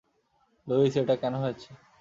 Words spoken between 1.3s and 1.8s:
হয়েছে?